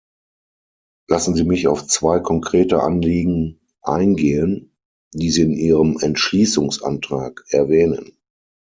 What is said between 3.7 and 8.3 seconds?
eingehen, die Sie in Ihrem Entschließungsantrag erwähnen.